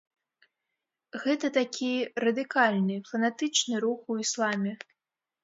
[1.25, 1.89] Гэта такі
[2.25, 4.73] радыкальны, фанатычны рух у ісламе.